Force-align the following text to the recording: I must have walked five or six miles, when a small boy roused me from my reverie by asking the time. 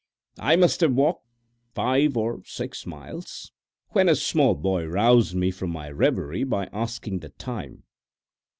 I 0.39 0.55
must 0.55 0.81
have 0.81 0.95
walked 0.95 1.27
five 1.75 2.17
or 2.17 2.41
six 2.43 2.87
miles, 2.87 3.51
when 3.89 4.09
a 4.09 4.15
small 4.15 4.55
boy 4.55 4.83
roused 4.87 5.35
me 5.35 5.51
from 5.51 5.69
my 5.69 5.91
reverie 5.91 6.43
by 6.43 6.69
asking 6.73 7.19
the 7.19 7.29
time. 7.29 7.83